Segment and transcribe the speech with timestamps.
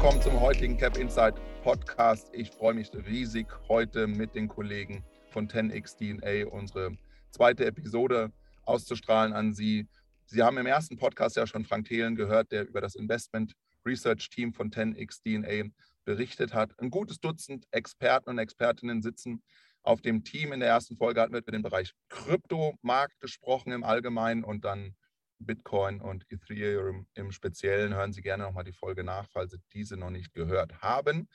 [0.00, 2.30] willkommen zum heutigen Cap Insight Podcast.
[2.32, 6.96] Ich freue mich riesig, heute mit den Kollegen von 10x DNA unsere
[7.32, 8.30] zweite Episode
[8.62, 9.88] auszustrahlen an Sie.
[10.26, 13.54] Sie haben im ersten Podcast ja schon Frank Thelen gehört, der über das Investment
[13.84, 15.68] Research Team von 10x DNA
[16.04, 16.78] berichtet hat.
[16.78, 19.42] Ein gutes Dutzend Experten und Expertinnen sitzen
[19.82, 20.52] auf dem Team.
[20.52, 24.94] In der ersten Folge hatten wir über den Bereich Kryptomarkt gesprochen im Allgemeinen und dann
[25.38, 27.94] Bitcoin und Ethereum im Speziellen.
[27.94, 31.28] Hören Sie gerne nochmal die Folge nach, falls Sie diese noch nicht gehört haben.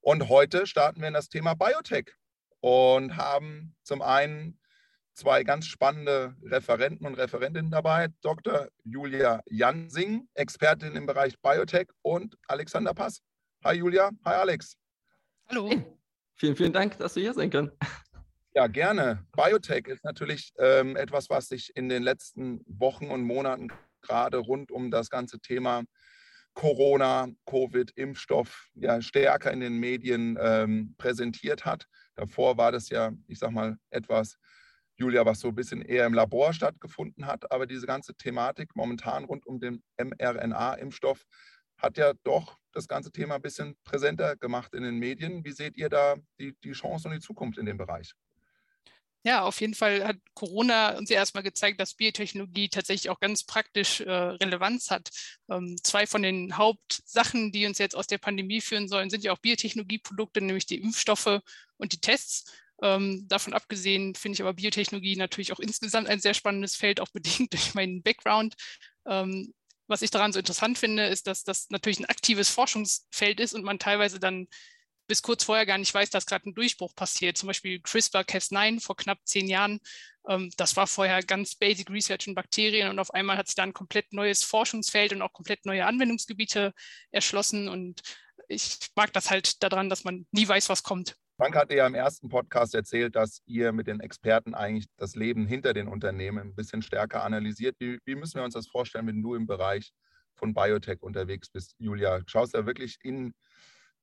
[0.00, 2.12] Und heute starten wir in das Thema Biotech
[2.60, 4.58] und haben zum einen
[5.14, 8.08] zwei ganz spannende Referenten und Referentinnen dabei.
[8.20, 8.68] Dr.
[8.82, 13.22] Julia Jansing, Expertin im Bereich Biotech und Alexander Pass.
[13.64, 14.76] Hi Julia, hi Alex.
[15.48, 15.68] Hallo.
[15.68, 15.84] Hey.
[16.36, 17.70] Vielen, vielen Dank, dass wir hier sein können.
[18.56, 19.26] Ja, gerne.
[19.32, 24.70] Biotech ist natürlich ähm, etwas, was sich in den letzten Wochen und Monaten gerade rund
[24.70, 25.82] um das ganze Thema
[26.54, 31.88] Corona, Covid, Impfstoff ja stärker in den Medien ähm, präsentiert hat.
[32.14, 34.36] Davor war das ja, ich sag mal, etwas,
[34.96, 37.50] Julia, was so ein bisschen eher im Labor stattgefunden hat.
[37.50, 41.24] Aber diese ganze Thematik momentan rund um den mRNA-Impfstoff
[41.76, 45.44] hat ja doch das ganze Thema ein bisschen präsenter gemacht in den Medien.
[45.44, 48.14] Wie seht ihr da die, die Chance und die Zukunft in dem Bereich?
[49.26, 53.42] Ja, auf jeden Fall hat Corona uns ja erstmal gezeigt, dass Biotechnologie tatsächlich auch ganz
[53.44, 55.08] praktisch äh, Relevanz hat.
[55.48, 59.32] Ähm, zwei von den Hauptsachen, die uns jetzt aus der Pandemie führen sollen, sind ja
[59.32, 61.40] auch Biotechnologieprodukte, nämlich die Impfstoffe
[61.78, 62.52] und die Tests.
[62.82, 67.08] Ähm, davon abgesehen finde ich aber Biotechnologie natürlich auch insgesamt ein sehr spannendes Feld, auch
[67.10, 68.54] bedingt durch meinen Background.
[69.06, 69.54] Ähm,
[69.86, 73.64] was ich daran so interessant finde, ist, dass das natürlich ein aktives Forschungsfeld ist und
[73.64, 74.48] man teilweise dann
[75.06, 77.36] bis kurz vorher gar nicht weiß, dass gerade ein Durchbruch passiert.
[77.36, 79.80] Zum Beispiel CRISPR-Cas9 vor knapp zehn Jahren.
[80.28, 83.62] Ähm, das war vorher ganz Basic Research in Bakterien und auf einmal hat sich da
[83.62, 86.72] ein komplett neues Forschungsfeld und auch komplett neue Anwendungsgebiete
[87.10, 87.68] erschlossen.
[87.68, 88.02] Und
[88.48, 91.16] ich mag das halt daran, dass man nie weiß, was kommt.
[91.36, 95.46] Frank hatte ja im ersten Podcast erzählt, dass ihr mit den Experten eigentlich das Leben
[95.46, 97.74] hinter den Unternehmen ein bisschen stärker analysiert.
[97.80, 99.92] Wie, wie müssen wir uns das vorstellen, wenn du im Bereich
[100.36, 102.20] von Biotech unterwegs bist, Julia?
[102.26, 103.34] Schaust du da wirklich in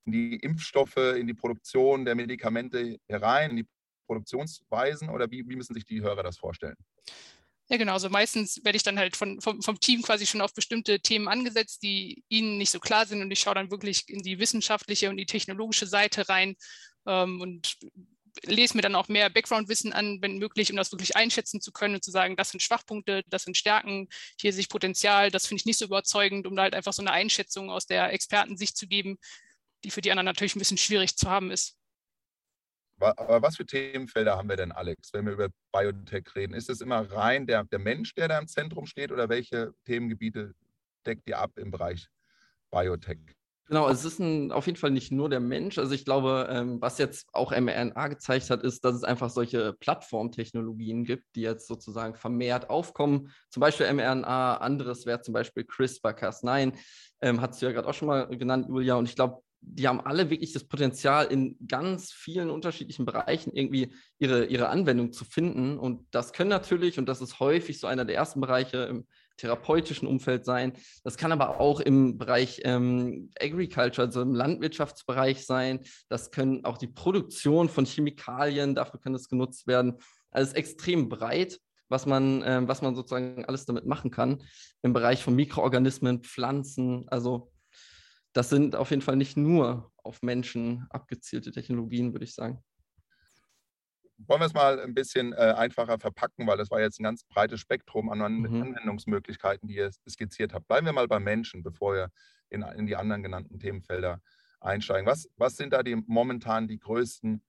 [0.05, 3.67] in die Impfstoffe, in die Produktion der Medikamente herein, in die
[4.07, 6.75] Produktionsweisen oder wie, wie müssen sich die Hörer das vorstellen?
[7.69, 7.93] Ja, genau.
[7.93, 11.29] Also meistens werde ich dann halt von, vom, vom, Team quasi schon auf bestimmte Themen
[11.29, 13.21] angesetzt, die ihnen nicht so klar sind.
[13.21, 16.55] Und ich schaue dann wirklich in die wissenschaftliche und die technologische Seite rein
[17.07, 17.77] ähm, und
[18.43, 21.95] lese mir dann auch mehr Background-Wissen an, wenn möglich, um das wirklich einschätzen zu können
[21.95, 24.07] und zu sagen, das sind Schwachpunkte, das sind Stärken,
[24.39, 27.01] hier sehe ich Potenzial, das finde ich nicht so überzeugend, um da halt einfach so
[27.01, 29.17] eine Einschätzung aus der Expertensicht zu geben,
[29.83, 31.77] die für die anderen natürlich ein bisschen schwierig zu haben ist.
[32.99, 36.53] Aber was für Themenfelder haben wir denn, Alex, wenn wir über Biotech reden?
[36.53, 40.53] Ist es immer rein der, der Mensch, der da im Zentrum steht, oder welche Themengebiete
[41.05, 42.07] deckt ihr ab im Bereich
[42.69, 43.17] Biotech?
[43.71, 45.77] Genau, es ist ein, auf jeden Fall nicht nur der Mensch.
[45.77, 49.71] Also ich glaube, ähm, was jetzt auch mRNA gezeigt hat, ist, dass es einfach solche
[49.71, 53.31] Plattformtechnologien gibt, die jetzt sozusagen vermehrt aufkommen.
[53.49, 56.73] Zum Beispiel mRNA, anderes wäre zum Beispiel CRISPR-Cas9,
[57.21, 58.95] ähm, hast du ja gerade auch schon mal genannt, Julia.
[58.95, 63.93] Und ich glaube, die haben alle wirklich das Potenzial, in ganz vielen unterschiedlichen Bereichen irgendwie
[64.17, 65.77] ihre, ihre Anwendung zu finden.
[65.77, 69.05] Und das können natürlich, und das ist häufig so einer der ersten Bereiche im
[69.37, 70.73] therapeutischen Umfeld sein.
[71.03, 75.79] Das kann aber auch im Bereich ähm, Agriculture, also im Landwirtschaftsbereich sein.
[76.09, 79.97] Das können auch die Produktion von Chemikalien, dafür kann das genutzt werden.
[80.31, 84.43] Also extrem breit, was man, äh, was man sozusagen alles damit machen kann.
[84.81, 87.50] Im Bereich von Mikroorganismen, Pflanzen, also
[88.33, 92.63] das sind auf jeden Fall nicht nur auf Menschen abgezielte Technologien, würde ich sagen.
[94.27, 97.23] Wollen wir es mal ein bisschen äh, einfacher verpacken, weil das war jetzt ein ganz
[97.23, 98.61] breites Spektrum an mhm.
[98.61, 100.67] Anwendungsmöglichkeiten, die ihr skizziert habt.
[100.67, 102.09] Bleiben wir mal beim Menschen, bevor wir
[102.49, 104.21] in, in die anderen genannten Themenfelder
[104.59, 105.07] einsteigen.
[105.07, 107.43] Was, was sind da die, momentan die größten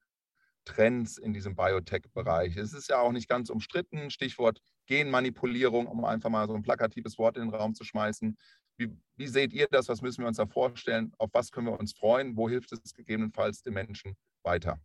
[0.65, 2.57] Trends in diesem Biotech-Bereich?
[2.57, 7.17] Es ist ja auch nicht ganz umstritten, Stichwort Genmanipulierung, um einfach mal so ein plakatives
[7.17, 8.37] Wort in den Raum zu schmeißen.
[8.77, 9.87] Wie, wie seht ihr das?
[9.87, 11.13] Was müssen wir uns da vorstellen?
[11.17, 12.35] Auf was können wir uns freuen?
[12.35, 14.79] Wo hilft es gegebenenfalls den Menschen weiter?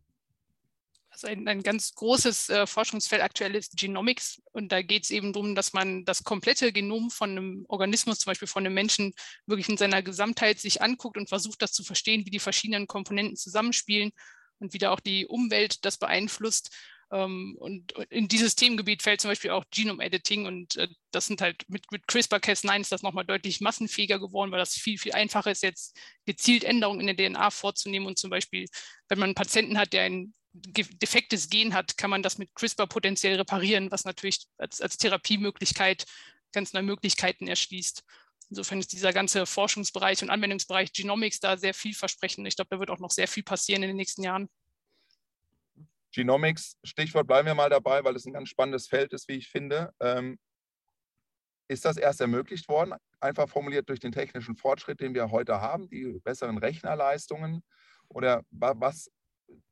[1.11, 4.43] Also ein, ein ganz großes äh, Forschungsfeld aktuell ist Genomics.
[4.53, 8.31] Und da geht es eben darum, dass man das komplette Genom von einem Organismus, zum
[8.31, 9.15] Beispiel von einem Menschen,
[9.47, 13.37] wirklich in seiner Gesamtheit sich anguckt und versucht, das zu verstehen, wie die verschiedenen Komponenten
[13.37, 14.13] zusammenspielen
[14.59, 16.77] und wie da auch die Umwelt das beeinflusst.
[17.11, 21.41] Ähm, und in dieses Themengebiet fällt zum Beispiel auch Genome Editing und äh, das sind
[21.41, 25.51] halt mit, mit CRISPR-Cas9 ist das nochmal deutlich massenfähiger geworden, weil das viel, viel einfacher
[25.51, 28.67] ist, jetzt gezielt Änderungen in der DNA vorzunehmen und zum Beispiel,
[29.09, 32.87] wenn man einen Patienten hat, der ein defektes Gen hat, kann man das mit CRISPR
[32.87, 36.05] potenziell reparieren, was natürlich als, als Therapiemöglichkeit
[36.53, 38.03] ganz neue Möglichkeiten erschließt.
[38.51, 42.47] Insofern ist dieser ganze Forschungsbereich und Anwendungsbereich Genomics da sehr vielversprechend.
[42.49, 44.49] Ich glaube, da wird auch noch sehr viel passieren in den nächsten Jahren.
[46.13, 49.49] Genomics, Stichwort bleiben wir mal dabei, weil es ein ganz spannendes Feld ist, wie ich
[49.49, 49.93] finde.
[50.01, 50.39] Ähm,
[51.71, 55.89] ist das erst ermöglicht worden, einfach formuliert durch den technischen Fortschritt, den wir heute haben,
[55.89, 57.63] die besseren Rechnerleistungen?
[58.09, 59.11] Oder was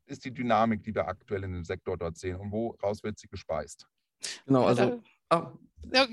[0.05, 3.29] ist die Dynamik, die wir aktuell in dem Sektor dort sehen und woraus wird sie
[3.29, 3.87] gespeist?
[4.45, 5.53] Genau, also Ah.
[5.93, 6.07] Ja,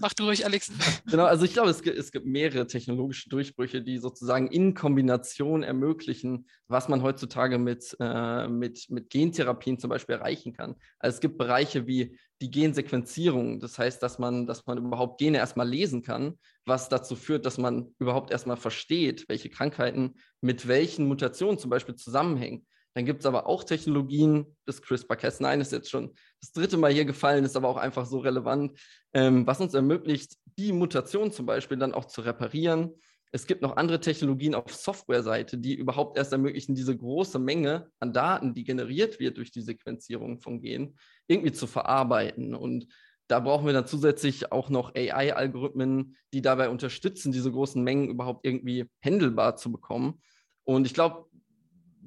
[0.00, 0.72] mach du ruhig, Alex.
[1.10, 5.62] Genau, also ich glaube, es gibt, es gibt mehrere technologische Durchbrüche, die sozusagen in Kombination
[5.62, 10.74] ermöglichen, was man heutzutage mit, äh, mit, mit Gentherapien zum Beispiel erreichen kann.
[10.98, 15.38] Also es gibt Bereiche wie die Gensequenzierung, das heißt, dass man, dass man überhaupt Gene
[15.38, 21.06] erstmal lesen kann, was dazu führt, dass man überhaupt erstmal versteht, welche Krankheiten mit welchen
[21.06, 22.66] Mutationen zum Beispiel zusammenhängen.
[23.00, 27.06] Dann gibt es aber auch Technologien, das CRISPR-Cas9 ist jetzt schon das dritte Mal hier
[27.06, 28.78] gefallen, ist aber auch einfach so relevant,
[29.14, 32.92] ähm, was uns ermöglicht, die Mutation zum Beispiel dann auch zu reparieren.
[33.32, 38.12] Es gibt noch andere Technologien auf Software-Seite, die überhaupt erst ermöglichen, diese große Menge an
[38.12, 42.54] Daten, die generiert wird durch die Sequenzierung von Genen, irgendwie zu verarbeiten.
[42.54, 42.86] Und
[43.28, 48.44] da brauchen wir dann zusätzlich auch noch AI-Algorithmen, die dabei unterstützen, diese großen Mengen überhaupt
[48.44, 50.20] irgendwie händelbar zu bekommen.
[50.64, 51.29] Und ich glaube,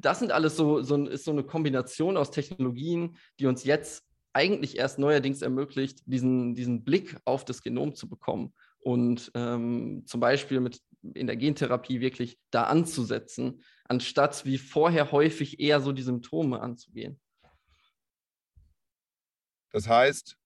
[0.04, 4.78] das sind alles so, so, ist so eine Kombination aus Technologien, die uns jetzt eigentlich
[4.78, 10.60] erst neuerdings ermöglicht, diesen, diesen Blick auf das Genom zu bekommen und ähm, zum Beispiel
[10.60, 10.82] mit
[11.14, 17.20] in der Gentherapie wirklich da anzusetzen, anstatt wie vorher häufig eher so die Symptome anzugehen.
[19.72, 20.38] Das heißt,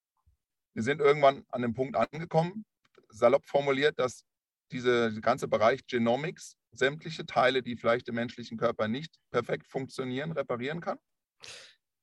[0.73, 2.65] wir sind irgendwann an dem Punkt angekommen,
[3.09, 4.23] salopp formuliert, dass
[4.71, 10.81] dieser ganze Bereich Genomics sämtliche Teile, die vielleicht im menschlichen Körper nicht perfekt funktionieren, reparieren
[10.81, 10.97] kann?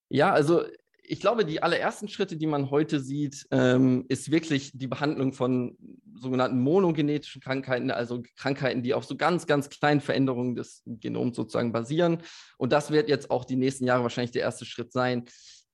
[0.08, 0.64] Ja, also
[1.06, 5.76] ich glaube, die allerersten Schritte, die man heute sieht, ähm, ist wirklich die Behandlung von
[6.14, 11.72] sogenannten monogenetischen Krankheiten, also Krankheiten, die auf so ganz, ganz kleinen Veränderungen des Genoms sozusagen
[11.72, 12.22] basieren.
[12.56, 15.24] Und das wird jetzt auch die nächsten Jahre wahrscheinlich der erste Schritt sein.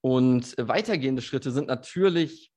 [0.01, 2.51] Und weitergehende Schritte sind natürlich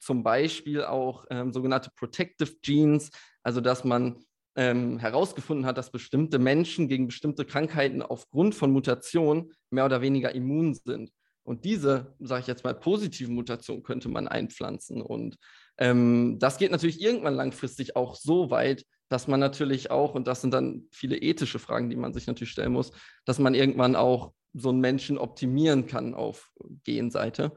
[0.00, 3.10] zum Beispiel auch ähm, sogenannte Protective Genes,
[3.48, 4.22] also dass man
[4.56, 10.34] ähm, herausgefunden hat, dass bestimmte Menschen gegen bestimmte Krankheiten aufgrund von Mutationen mehr oder weniger
[10.34, 11.10] immun sind.
[11.44, 15.00] Und diese, sage ich jetzt mal, positiven Mutationen könnte man einpflanzen.
[15.00, 15.38] Und
[15.78, 20.42] ähm, das geht natürlich irgendwann langfristig auch so weit, dass man natürlich auch, und das
[20.42, 22.92] sind dann viele ethische Fragen, die man sich natürlich stellen muss,
[23.24, 26.52] dass man irgendwann auch so einen Menschen optimieren kann auf
[26.84, 27.52] Genseite.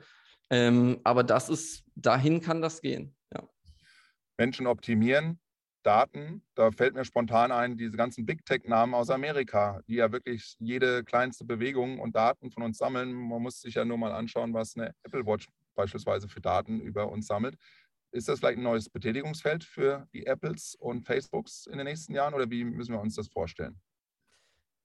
[0.50, 3.14] Ähm, aber das ist, dahin kann das gehen.
[3.34, 3.44] Ja.
[4.38, 5.41] Menschen optimieren,
[5.84, 10.56] Daten, da fällt mir spontan ein, diese ganzen Big Tech-Namen aus Amerika, die ja wirklich
[10.60, 13.14] jede kleinste Bewegung und Daten von uns sammeln.
[13.14, 17.10] Man muss sich ja nur mal anschauen, was eine Apple Watch beispielsweise für Daten über
[17.10, 17.58] uns sammelt.
[18.12, 22.34] Ist das vielleicht ein neues Betätigungsfeld für die Apples und Facebooks in den nächsten Jahren
[22.34, 23.80] oder wie müssen wir uns das vorstellen?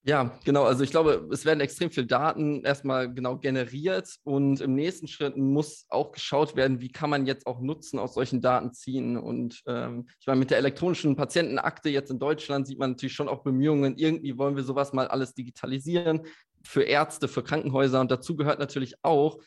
[0.09, 0.63] Ja, genau.
[0.63, 5.37] Also ich glaube, es werden extrem viele Daten erstmal genau generiert und im nächsten Schritt
[5.37, 9.17] muss auch geschaut werden, wie kann man jetzt auch Nutzen aus solchen Daten ziehen.
[9.17, 13.29] Und ähm, ich meine, mit der elektronischen Patientenakte jetzt in Deutschland sieht man natürlich schon
[13.29, 16.23] auch Bemühungen, irgendwie wollen wir sowas mal alles digitalisieren
[16.63, 18.01] für Ärzte, für Krankenhäuser.
[18.01, 19.39] Und dazu gehört natürlich auch,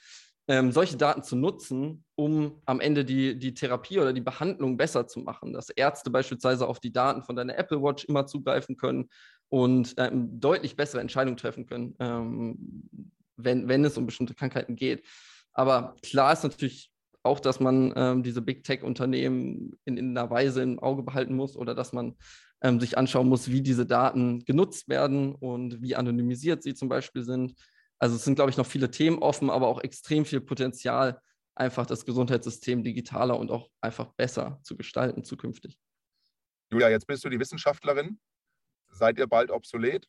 [0.49, 5.07] ähm, solche Daten zu nutzen, um am Ende die, die Therapie oder die Behandlung besser
[5.07, 5.53] zu machen.
[5.53, 9.09] Dass Ärzte beispielsweise auf die Daten von deiner Apple Watch immer zugreifen können
[9.49, 15.05] und ähm, deutlich bessere Entscheidungen treffen können, ähm, wenn, wenn es um bestimmte Krankheiten geht.
[15.53, 16.91] Aber klar ist natürlich
[17.23, 21.57] auch, dass man ähm, diese Big Tech-Unternehmen in, in einer Weise im Auge behalten muss
[21.57, 22.15] oder dass man
[22.61, 27.23] ähm, sich anschauen muss, wie diese Daten genutzt werden und wie anonymisiert sie zum Beispiel
[27.23, 27.55] sind.
[27.97, 31.19] Also es sind, glaube ich, noch viele Themen offen, aber auch extrem viel Potenzial,
[31.55, 35.77] einfach das Gesundheitssystem digitaler und auch einfach besser zu gestalten zukünftig.
[36.71, 38.17] Julia, jetzt bist du die Wissenschaftlerin
[38.89, 40.07] Seid ihr bald obsolet?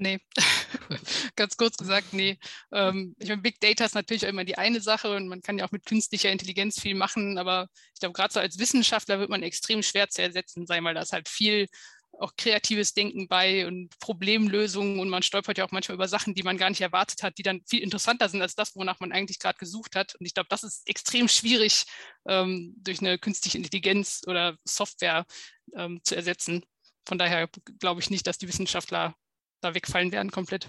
[0.00, 0.20] Nee,
[1.36, 2.38] ganz kurz gesagt, nee.
[2.72, 5.66] Ähm, ich meine, Big Data ist natürlich immer die eine Sache und man kann ja
[5.66, 9.42] auch mit künstlicher Intelligenz viel machen, aber ich glaube, gerade so als Wissenschaftler wird man
[9.42, 11.66] extrem schwer zu ersetzen sein, weil da ist halt viel
[12.12, 16.42] auch kreatives Denken bei und Problemlösungen und man stolpert ja auch manchmal über Sachen, die
[16.42, 19.38] man gar nicht erwartet hat, die dann viel interessanter sind als das, wonach man eigentlich
[19.38, 20.14] gerade gesucht hat.
[20.16, 21.84] Und ich glaube, das ist extrem schwierig
[22.26, 25.26] ähm, durch eine künstliche Intelligenz oder Software
[25.76, 26.64] ähm, zu ersetzen.
[27.08, 27.48] Von daher
[27.80, 29.14] glaube ich nicht, dass die Wissenschaftler
[29.62, 30.68] da wegfallen werden komplett.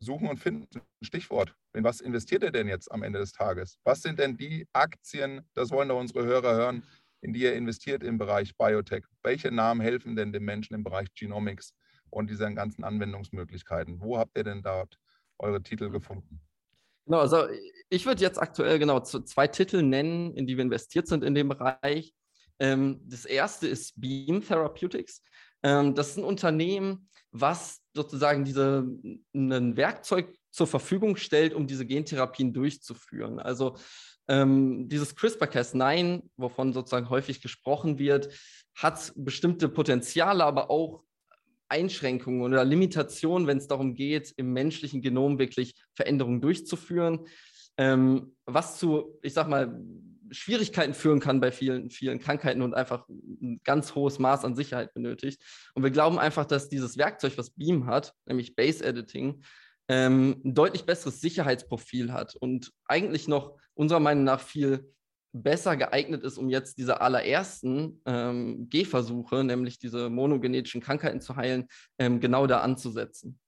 [0.00, 0.68] Suchen und finden,
[1.02, 1.52] Stichwort.
[1.74, 3.80] In was investiert ihr denn jetzt am Ende des Tages?
[3.82, 6.84] Was sind denn die Aktien, das wollen doch unsere Hörer hören,
[7.22, 9.02] in die ihr investiert im Bereich Biotech?
[9.24, 11.74] Welche Namen helfen denn den Menschen im Bereich Genomics
[12.10, 14.00] und diesen ganzen Anwendungsmöglichkeiten?
[14.00, 14.96] Wo habt ihr denn dort
[15.38, 16.40] eure Titel gefunden?
[17.06, 17.48] Genau, also
[17.88, 21.48] ich würde jetzt aktuell genau zwei Titel nennen, in die wir investiert sind in dem
[21.48, 22.14] Bereich.
[22.60, 25.22] Ähm, das erste ist Beam Therapeutics.
[25.62, 28.86] Ähm, das ist ein Unternehmen, was sozusagen diese,
[29.34, 33.38] ein Werkzeug zur Verfügung stellt, um diese Gentherapien durchzuführen.
[33.38, 33.76] Also
[34.28, 38.28] ähm, dieses CRISPR-Cas9, wovon sozusagen häufig gesprochen wird,
[38.74, 41.02] hat bestimmte Potenziale, aber auch
[41.68, 47.26] Einschränkungen oder Limitationen, wenn es darum geht, im menschlichen Genom wirklich Veränderungen durchzuführen,
[47.76, 49.78] ähm, was zu, ich sag mal,
[50.30, 54.94] Schwierigkeiten führen kann bei vielen, vielen Krankheiten und einfach ein ganz hohes Maß an Sicherheit
[54.94, 55.42] benötigt.
[55.74, 59.42] Und wir glauben einfach, dass dieses Werkzeug, was Beam hat, nämlich Base Editing,
[59.88, 64.92] ähm, ein deutlich besseres Sicherheitsprofil hat und eigentlich noch unserer Meinung nach viel
[65.32, 71.68] besser geeignet ist, um jetzt diese allerersten ähm, Gehversuche, nämlich diese monogenetischen Krankheiten zu heilen,
[71.98, 73.38] ähm, genau da anzusetzen.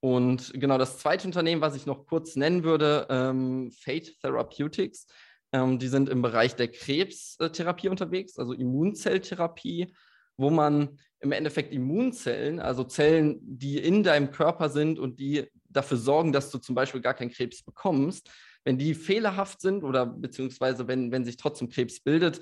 [0.00, 5.06] Und genau das zweite Unternehmen, was ich noch kurz nennen würde, ähm, Fate Therapeutics,
[5.54, 9.94] ähm, die sind im Bereich der Krebstherapie unterwegs, also Immunzelltherapie,
[10.36, 15.96] wo man im Endeffekt Immunzellen, also Zellen, die in deinem Körper sind und die dafür
[15.96, 18.28] sorgen, dass du zum Beispiel gar keinen Krebs bekommst,
[18.64, 22.40] wenn die fehlerhaft sind oder beziehungsweise wenn, wenn sich trotzdem Krebs bildet,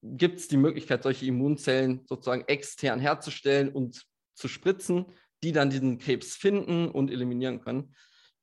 [0.00, 5.04] gibt es die Möglichkeit, solche Immunzellen sozusagen extern herzustellen und zu spritzen,
[5.42, 7.94] die dann diesen Krebs finden und eliminieren können.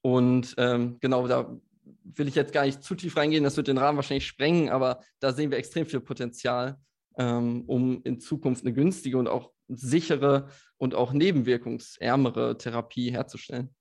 [0.01, 3.77] Und ähm, genau, da will ich jetzt gar nicht zu tief reingehen, das wird den
[3.77, 6.79] Rahmen wahrscheinlich sprengen, aber da sehen wir extrem viel Potenzial,
[7.17, 13.73] ähm, um in Zukunft eine günstige und auch sichere und auch nebenwirkungsärmere Therapie herzustellen.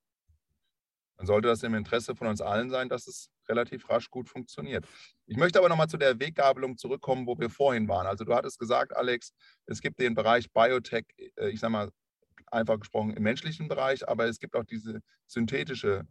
[1.17, 4.87] Dann sollte das im Interesse von uns allen sein, dass es relativ rasch gut funktioniert.
[5.27, 8.07] Ich möchte aber nochmal zu der Weggabelung zurückkommen, wo wir vorhin waren.
[8.07, 9.33] Also du hattest gesagt, Alex,
[9.67, 11.05] es gibt den Bereich Biotech,
[11.35, 11.91] äh, ich sage mal
[12.47, 16.07] einfach gesprochen im menschlichen Bereich, aber es gibt auch diese synthetische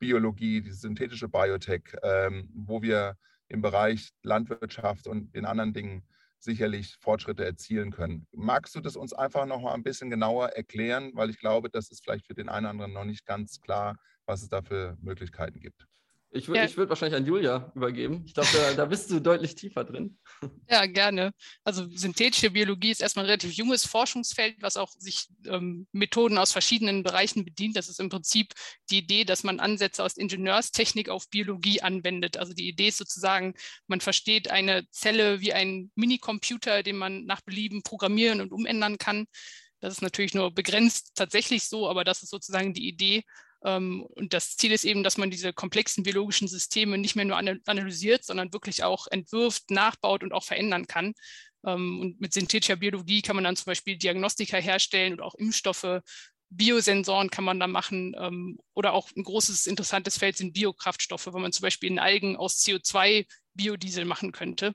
[0.00, 3.16] Biologie, diese synthetische Biotech, ähm, wo wir
[3.46, 6.02] im Bereich Landwirtschaft und in anderen Dingen
[6.40, 8.26] sicherlich Fortschritte erzielen können.
[8.32, 11.90] Magst du das uns einfach noch mal ein bisschen genauer erklären, weil ich glaube, das
[11.90, 14.96] ist vielleicht für den einen oder anderen noch nicht ganz klar, was es da für
[15.00, 15.86] Möglichkeiten gibt.
[16.32, 16.76] Ich würde ja.
[16.76, 18.22] würd wahrscheinlich an Julia übergeben.
[18.24, 20.16] Ich glaube, da, da, bist du deutlich tiefer drin.
[20.70, 21.32] Ja, gerne.
[21.64, 26.52] Also synthetische Biologie ist erstmal ein relativ junges Forschungsfeld, was auch sich ähm, Methoden aus
[26.52, 27.76] verschiedenen Bereichen bedient.
[27.76, 28.54] Das ist im Prinzip
[28.88, 32.36] die Idee, dass man Ansätze aus Ingenieurstechnik auf Biologie anwendet.
[32.36, 33.54] Also die Idee ist sozusagen,
[33.88, 39.26] man versteht eine Zelle wie ein Minicomputer, den man nach Belieben programmieren und umändern kann.
[39.80, 43.24] Das ist natürlich nur begrenzt tatsächlich so, aber das ist sozusagen die Idee.
[43.64, 47.36] Ähm, und das Ziel ist eben, dass man diese komplexen biologischen Systeme nicht mehr nur
[47.36, 51.14] analysiert, sondern wirklich auch entwirft, nachbaut und auch verändern kann.
[51.66, 56.00] Ähm, und mit synthetischer Biologie kann man dann zum Beispiel Diagnostika herstellen und auch Impfstoffe.
[56.52, 61.42] Biosensoren kann man da machen ähm, oder auch ein großes interessantes Feld sind Biokraftstoffe, wenn
[61.42, 64.74] man zum Beispiel in Algen aus CO2 Biodiesel machen könnte.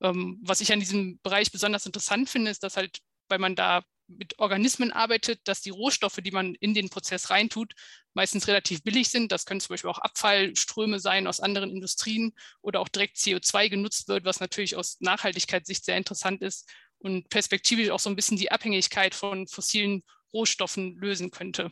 [0.00, 2.98] was ich an diesem Bereich besonders interessant finde, ist, dass halt,
[3.28, 7.74] weil man da mit Organismen arbeitet, dass die Rohstoffe, die man in den Prozess reintut,
[8.12, 9.32] meistens relativ billig sind.
[9.32, 14.08] Das können zum Beispiel auch Abfallströme sein aus anderen Industrien oder auch direkt CO2 genutzt
[14.08, 18.50] wird, was natürlich aus Nachhaltigkeitssicht sehr interessant ist und perspektivisch auch so ein bisschen die
[18.50, 21.70] Abhängigkeit von fossilen Rohstoffen lösen könnte.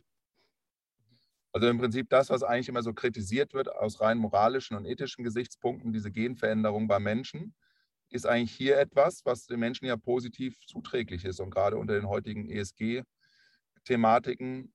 [1.53, 5.23] Also im Prinzip das, was eigentlich immer so kritisiert wird aus rein moralischen und ethischen
[5.23, 7.55] Gesichtspunkten, diese Genveränderung bei Menschen,
[8.13, 12.09] ist eigentlich hier etwas, was den Menschen ja positiv zuträglich ist und gerade unter den
[12.09, 14.73] heutigen ESG-Thematiken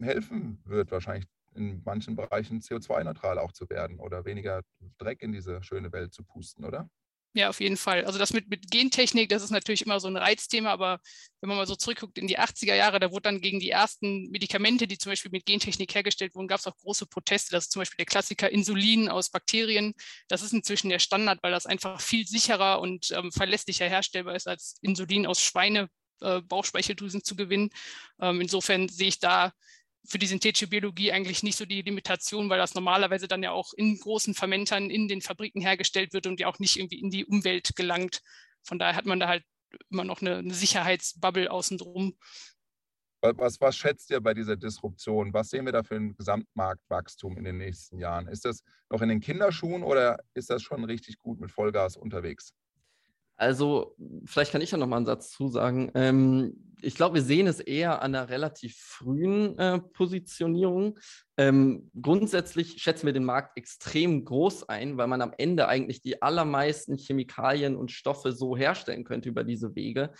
[0.00, 4.62] helfen wird, wahrscheinlich in manchen Bereichen CO2-neutral auch zu werden oder weniger
[4.98, 6.90] Dreck in diese schöne Welt zu pusten, oder?
[7.36, 8.04] Ja, auf jeden Fall.
[8.04, 11.00] Also das mit, mit Gentechnik, das ist natürlich immer so ein Reizthema, aber
[11.40, 14.30] wenn man mal so zurückguckt in die 80er Jahre, da wurde dann gegen die ersten
[14.30, 17.50] Medikamente, die zum Beispiel mit Gentechnik hergestellt wurden, gab es auch große Proteste.
[17.50, 19.94] Das ist zum Beispiel der Klassiker Insulin aus Bakterien.
[20.28, 24.46] Das ist inzwischen der Standard, weil das einfach viel sicherer und ähm, verlässlicher herstellbar ist,
[24.46, 25.88] als Insulin aus Schweine,
[26.20, 27.70] äh, Bauchspeicheldrüsen zu gewinnen.
[28.20, 29.52] Ähm, insofern sehe ich da
[30.06, 33.72] für die synthetische Biologie eigentlich nicht so die Limitation, weil das normalerweise dann ja auch
[33.74, 37.24] in großen Fermentern in den Fabriken hergestellt wird und ja auch nicht irgendwie in die
[37.24, 38.20] Umwelt gelangt.
[38.62, 39.44] Von daher hat man da halt
[39.90, 42.16] immer noch eine, eine Sicherheitsbubble außenrum.
[43.20, 45.32] Was, was schätzt ihr bei dieser Disruption?
[45.32, 48.28] Was sehen wir da für ein Gesamtmarktwachstum in den nächsten Jahren?
[48.28, 52.52] Ist das noch in den Kinderschuhen oder ist das schon richtig gut mit Vollgas unterwegs?
[53.36, 55.90] Also, vielleicht kann ich ja noch mal einen Satz zusagen.
[55.94, 60.98] Ähm, ich glaube, wir sehen es eher an einer relativ frühen äh, Positionierung.
[61.36, 66.22] Ähm, grundsätzlich schätzen wir den Markt extrem groß ein, weil man am Ende eigentlich die
[66.22, 70.12] allermeisten Chemikalien und Stoffe so herstellen könnte über diese Wege.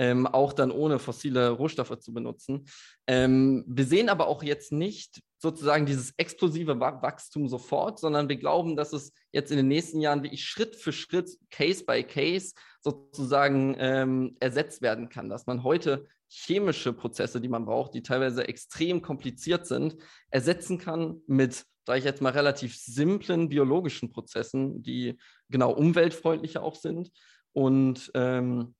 [0.00, 2.64] Ähm, auch dann ohne fossile Rohstoffe zu benutzen.
[3.06, 8.76] Ähm, wir sehen aber auch jetzt nicht sozusagen dieses explosive Wachstum sofort, sondern wir glauben,
[8.76, 13.76] dass es jetzt in den nächsten Jahren wirklich Schritt für Schritt, Case by Case sozusagen
[13.78, 19.02] ähm, ersetzt werden kann, dass man heute chemische Prozesse, die man braucht, die teilweise extrem
[19.02, 19.96] kompliziert sind,
[20.30, 25.18] ersetzen kann mit, sage ich jetzt mal, relativ simplen biologischen Prozessen, die
[25.50, 27.10] genau umweltfreundlicher auch sind.
[27.52, 28.74] Und ähm,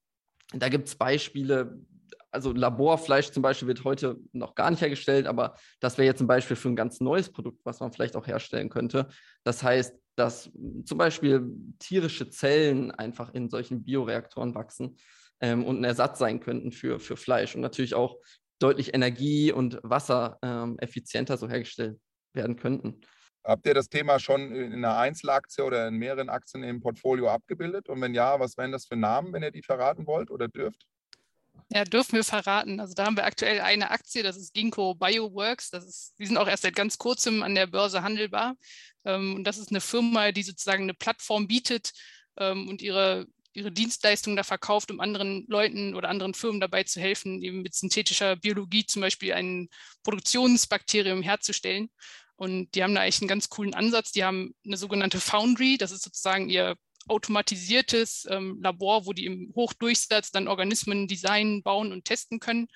[0.53, 1.79] da gibt es Beispiele,
[2.31, 6.27] also Laborfleisch zum Beispiel wird heute noch gar nicht hergestellt, aber das wäre jetzt ein
[6.27, 9.09] Beispiel für ein ganz neues Produkt, was man vielleicht auch herstellen könnte.
[9.45, 10.51] Das heißt, dass
[10.85, 11.45] zum Beispiel
[11.79, 14.97] tierische Zellen einfach in solchen Bioreaktoren wachsen
[15.41, 18.17] ähm, und ein Ersatz sein könnten für, für Fleisch und natürlich auch
[18.59, 21.99] deutlich Energie und Wasser ähm, so hergestellt
[22.35, 23.01] werden könnten.
[23.43, 27.89] Habt ihr das Thema schon in einer Einzelaktie oder in mehreren Aktien im Portfolio abgebildet?
[27.89, 30.87] Und wenn ja, was wären das für Namen, wenn ihr die verraten wollt oder dürft?
[31.73, 32.81] Ja, dürfen wir verraten.
[32.81, 35.71] Also da haben wir aktuell eine Aktie, das ist Ginkgo Bioworks.
[35.71, 38.57] Das ist, die sind auch erst seit ganz kurzem an der Börse handelbar.
[39.05, 41.93] Ähm, und das ist eine Firma, die sozusagen eine Plattform bietet
[42.39, 47.01] ähm, und ihre, ihre Dienstleistungen da verkauft, um anderen Leuten oder anderen Firmen dabei zu
[47.01, 49.69] helfen, eben mit synthetischer Biologie zum Beispiel ein
[50.03, 51.89] Produktionsbakterium herzustellen.
[52.41, 54.13] Und die haben da eigentlich einen ganz coolen Ansatz.
[54.13, 56.75] Die haben eine sogenannte Foundry, das ist sozusagen ihr
[57.07, 62.69] automatisiertes ähm, Labor, wo die im Hochdurchsatz dann Organismen designen, bauen und testen können.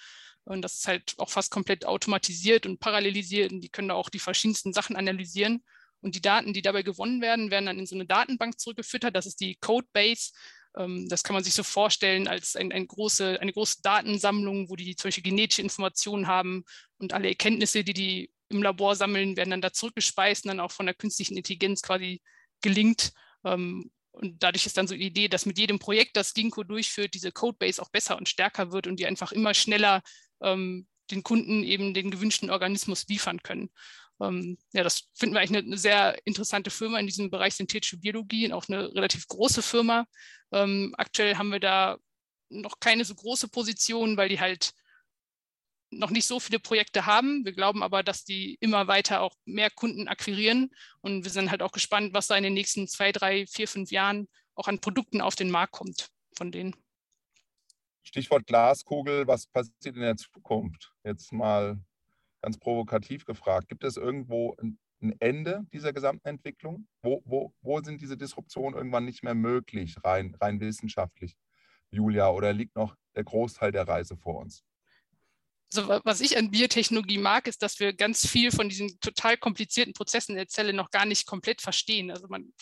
[0.44, 4.10] Und das ist halt auch fast komplett automatisiert und parallelisiert und die können da auch
[4.10, 5.64] die verschiedensten Sachen analysieren.
[6.02, 9.16] Und die Daten, die dabei gewonnen werden, werden dann in so eine Datenbank zurückgefüttert.
[9.16, 10.32] Das ist die Codebase.
[10.76, 14.76] Ähm, das kann man sich so vorstellen als ein, ein große, eine große Datensammlung, wo
[14.76, 16.64] die solche genetische Informationen haben
[16.98, 20.72] und alle Erkenntnisse, die die im Labor sammeln, werden dann da zurückgespeist und dann auch
[20.72, 22.22] von der künstlichen Intelligenz quasi
[22.62, 23.12] gelingt.
[23.44, 27.14] Ähm, und dadurch ist dann so die Idee, dass mit jedem Projekt, das Ginkgo durchführt,
[27.14, 30.02] diese Codebase auch besser und stärker wird und die einfach immer schneller
[30.40, 33.70] ähm, den Kunden eben den gewünschten Organismus liefern können.
[34.20, 38.46] Ähm, ja, das finden wir eigentlich eine, sehr interessante Firma in diesem Bereich synthetische Biologie
[38.46, 40.06] und auch eine relativ große Firma.
[40.52, 41.98] Ähm, aktuell haben wir da
[42.50, 44.72] noch keine so große Position, weil die halt
[45.90, 47.44] noch nicht so viele Projekte haben.
[47.44, 50.70] Wir glauben aber, dass die immer weiter auch mehr Kunden akquirieren.
[51.00, 53.90] Und wir sind halt auch gespannt, was da in den nächsten zwei, drei, vier, fünf
[53.90, 56.74] Jahren auch an Produkten auf den Markt kommt von denen.
[58.02, 60.92] Stichwort Glaskugel, was passiert in der Zukunft?
[61.04, 61.80] Jetzt mal
[62.42, 63.68] ganz provokativ gefragt.
[63.68, 66.86] Gibt es irgendwo ein Ende dieser gesamten Entwicklung?
[67.02, 71.34] Wo, wo, wo sind diese Disruptionen irgendwann nicht mehr möglich, rein, rein wissenschaftlich,
[71.90, 72.30] Julia?
[72.30, 74.62] Oder liegt noch der Großteil der Reise vor uns?
[75.76, 79.92] Also was ich an Biotechnologie mag, ist, dass wir ganz viel von diesen total komplizierten
[79.92, 82.10] Prozessen der Zelle noch gar nicht komplett verstehen.
[82.10, 82.52] Also man,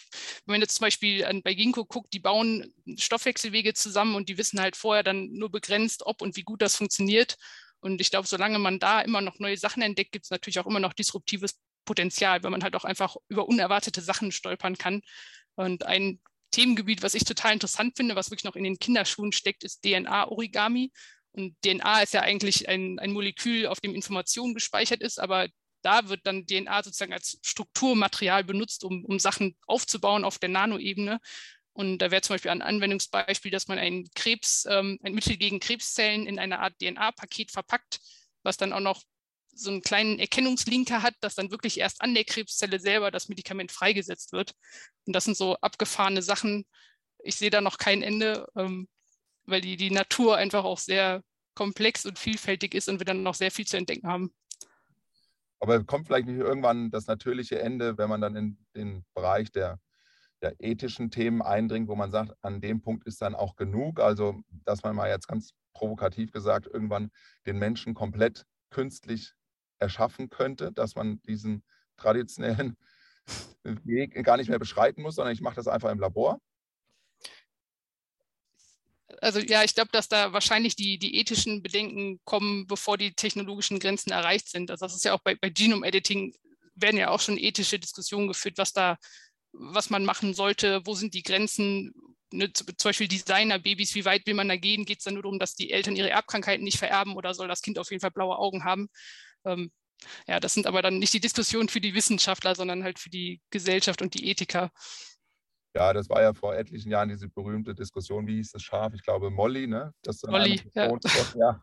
[0.46, 4.38] wenn man jetzt zum Beispiel an, bei Ginkgo guckt, die bauen Stoffwechselwege zusammen und die
[4.38, 7.36] wissen halt vorher dann nur begrenzt, ob und wie gut das funktioniert.
[7.80, 10.66] Und ich glaube, solange man da immer noch neue Sachen entdeckt, gibt es natürlich auch
[10.66, 15.02] immer noch disruptives Potenzial, weil man halt auch einfach über unerwartete Sachen stolpern kann.
[15.56, 16.20] Und ein
[16.52, 20.92] Themengebiet, was ich total interessant finde, was wirklich noch in den Kinderschuhen steckt, ist DNA-Origami.
[21.32, 25.48] Und DNA ist ja eigentlich ein, ein Molekül, auf dem Information gespeichert ist, aber
[25.82, 31.20] da wird dann DNA sozusagen als Strukturmaterial benutzt, um, um Sachen aufzubauen auf der Nanoebene.
[31.72, 35.58] Und da wäre zum Beispiel ein Anwendungsbeispiel, dass man ein Krebs, ähm, ein Mittel gegen
[35.58, 38.00] Krebszellen in eine Art DNA-Paket verpackt,
[38.42, 39.02] was dann auch noch
[39.54, 43.72] so einen kleinen Erkennungslinker hat, dass dann wirklich erst an der Krebszelle selber das Medikament
[43.72, 44.52] freigesetzt wird.
[45.06, 46.64] Und das sind so abgefahrene Sachen.
[47.22, 48.46] Ich sehe da noch kein Ende.
[48.56, 48.88] Ähm,
[49.46, 51.22] weil die, die Natur einfach auch sehr
[51.54, 54.32] komplex und vielfältig ist und wir dann noch sehr viel zu entdecken haben.
[55.60, 59.78] Aber kommt vielleicht nicht irgendwann das natürliche Ende, wenn man dann in den Bereich der,
[60.40, 64.00] der ethischen Themen eindringt, wo man sagt, an dem Punkt ist dann auch genug.
[64.00, 67.10] Also, dass man mal jetzt ganz provokativ gesagt, irgendwann
[67.46, 69.34] den Menschen komplett künstlich
[69.78, 71.62] erschaffen könnte, dass man diesen
[71.96, 72.76] traditionellen
[73.62, 76.40] Weg gar nicht mehr beschreiten muss, sondern ich mache das einfach im Labor
[79.20, 83.78] also ja, ich glaube, dass da wahrscheinlich die, die ethischen Bedenken kommen, bevor die technologischen
[83.78, 84.70] Grenzen erreicht sind.
[84.70, 86.34] Also das ist ja auch bei, bei Genome Editing
[86.74, 88.96] werden ja auch schon ethische Diskussionen geführt, was da,
[89.52, 91.92] was man machen sollte, wo sind die Grenzen,
[92.32, 94.84] ne, zum Beispiel Designer-Babys, wie weit will man da gehen?
[94.84, 97.62] Geht es dann nur darum, dass die Eltern ihre Erbkrankheiten nicht vererben oder soll das
[97.62, 98.88] Kind auf jeden Fall blaue Augen haben?
[99.44, 99.70] Ähm,
[100.26, 103.40] ja, das sind aber dann nicht die Diskussionen für die Wissenschaftler, sondern halt für die
[103.50, 104.70] Gesellschaft und die Ethiker.
[105.74, 108.92] Ja, das war ja vor etlichen Jahren diese berühmte Diskussion, wie hieß das Schaf?
[108.94, 109.94] Ich glaube Molly, ne?
[110.02, 110.90] Das Molly, ja.
[111.34, 111.62] ja.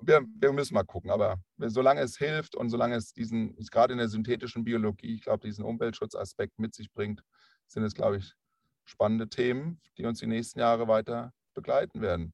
[0.00, 3.98] Wir, wir, müssen mal gucken, aber solange es hilft und solange es diesen, gerade in
[3.98, 7.22] der synthetischen Biologie, ich glaube, diesen Umweltschutzaspekt mit sich bringt,
[7.68, 8.34] sind es, glaube ich,
[8.84, 12.32] spannende Themen, die uns die nächsten Jahre weiter begleiten werden.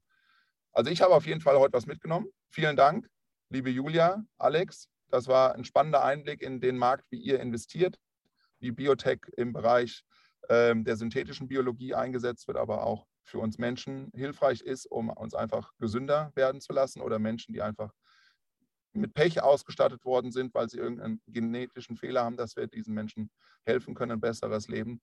[0.73, 2.29] Also ich habe auf jeden Fall heute was mitgenommen.
[2.51, 3.09] Vielen Dank,
[3.51, 4.89] liebe Julia, Alex.
[5.11, 7.99] Das war ein spannender Einblick in den Markt, wie ihr investiert,
[8.61, 10.05] wie Biotech im Bereich
[10.49, 15.73] der synthetischen Biologie eingesetzt wird, aber auch für uns Menschen hilfreich ist, um uns einfach
[15.79, 17.93] gesünder werden zu lassen oder Menschen, die einfach
[18.93, 23.31] mit Pech ausgestattet worden sind, weil sie irgendeinen genetischen Fehler haben, dass wir diesen Menschen
[23.65, 25.01] helfen können, ein besseres Leben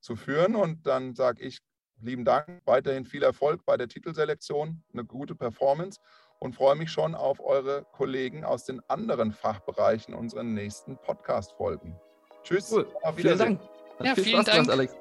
[0.00, 0.54] zu führen.
[0.54, 1.58] Und dann sage ich
[2.00, 6.00] lieben Dank, weiterhin viel Erfolg bei der Titelselektion, eine gute Performance
[6.38, 11.98] und freue mich schon auf eure Kollegen aus den anderen Fachbereichen unseren nächsten Podcast-Folgen.
[12.42, 12.70] Tschüss.
[12.72, 12.86] Cool.
[13.02, 13.60] Auf Vielen Dank.
[14.02, 14.66] Ja, vielen Spaß Dank.
[14.66, 14.96] Gemacht, Alex.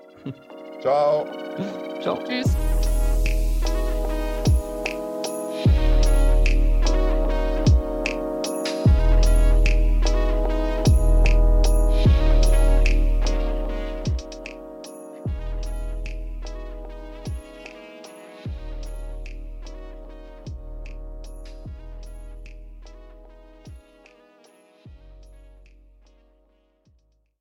[0.81, 1.25] Ciao.
[2.01, 2.19] Ciao.
[2.25, 2.55] Tschüss.